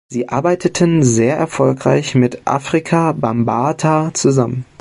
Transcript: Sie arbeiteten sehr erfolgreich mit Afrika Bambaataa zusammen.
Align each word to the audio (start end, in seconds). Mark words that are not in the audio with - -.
Sie 0.09 0.29
arbeiteten 0.29 1.03
sehr 1.03 1.37
erfolgreich 1.37 2.15
mit 2.15 2.47
Afrika 2.47 3.11
Bambaataa 3.11 4.11
zusammen. 4.15 4.65